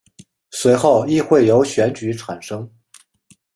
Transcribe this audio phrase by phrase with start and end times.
[0.49, 2.67] 随后议会由选举产生。